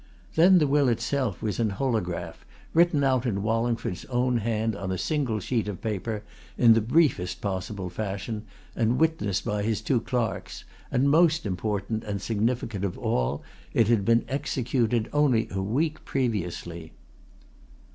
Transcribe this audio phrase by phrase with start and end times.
[0.33, 4.97] Then the will itself was in holograph, written out in Wallingford's own hand on a
[4.97, 6.23] single sheet of paper,
[6.57, 8.41] in the briefest possible fashion,
[8.75, 10.63] and witnessed by his two clerks.
[10.91, 13.43] And, most important and significant of all,
[13.75, 16.93] it had been executed only a week previously.